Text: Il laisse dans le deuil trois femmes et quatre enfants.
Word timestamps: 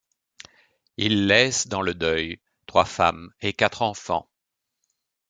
Il 0.97 1.27
laisse 1.27 1.67
dans 1.67 1.83
le 1.83 1.93
deuil 1.93 2.39
trois 2.65 2.85
femmes 2.85 3.29
et 3.39 3.53
quatre 3.53 3.83
enfants. 3.83 4.27